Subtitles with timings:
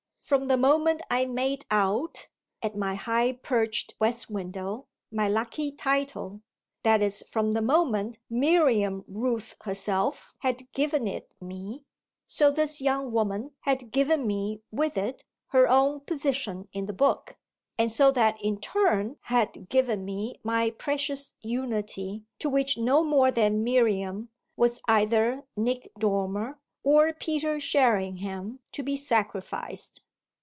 [0.23, 2.29] From the moment I made out,
[2.63, 6.41] at my high perched west window, my lucky title,
[6.83, 11.83] that is from the moment Miriam Rooth herself had given it me,
[12.23, 17.37] so this young woman had given me with it her own position in the book,
[17.77, 23.31] and so that in turn had given me my precious unity, to which no more
[23.31, 30.01] than Miriam was either Nick Dormer or Peter Sherringham to be sacrificed.